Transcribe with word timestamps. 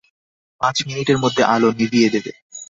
পাঁচ 0.61 0.77
মিনিটের 0.87 1.17
মধ্যে 1.17 1.41
আলো 1.53 1.69
নিভিয়ে 1.79 2.09
দেবে। 2.13 2.31